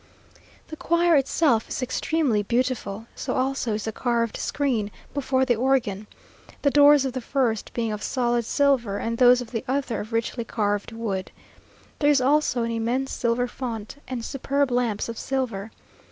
The 0.69 0.75
choir 0.77 1.15
itself 1.15 1.69
is 1.69 1.83
extremely 1.83 2.41
beautiful; 2.41 3.05
so 3.13 3.35
also 3.35 3.75
is 3.75 3.83
the 3.85 3.91
carved 3.91 4.35
screen 4.35 4.89
before 5.13 5.45
the 5.45 5.55
organ, 5.55 6.07
the 6.63 6.71
doors 6.71 7.05
of 7.05 7.13
the 7.13 7.21
first 7.21 7.71
being 7.75 7.91
of 7.91 8.01
solid 8.01 8.43
silver, 8.45 8.97
and 8.97 9.19
those 9.19 9.41
of 9.41 9.51
the 9.51 9.63
other 9.67 9.99
of 10.01 10.11
richly 10.11 10.43
carved 10.43 10.91
wood. 10.91 11.29
There 11.99 12.09
is 12.09 12.19
also 12.19 12.63
an 12.63 12.71
immense 12.71 13.11
silver 13.11 13.47
font, 13.47 13.97
and 14.07 14.25
superb 14.25 14.71
lamps 14.71 15.07
of 15.07 15.19
silver. 15.19 15.69